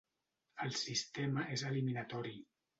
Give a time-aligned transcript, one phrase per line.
[0.67, 2.37] El sistema és eliminatori.